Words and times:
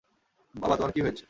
বাবা, 0.55 0.75
তোমার 0.75 0.91
কী 0.91 1.01
হয়েছে? 1.01 1.19